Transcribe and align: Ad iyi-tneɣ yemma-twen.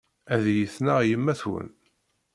Ad 0.33 0.43
iyi-tneɣ 0.49 0.99
yemma-twen. 1.03 1.67